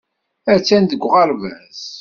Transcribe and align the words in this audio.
Attan 0.53 0.83
deg 0.85 1.01
uɣerbaz. 1.07 1.81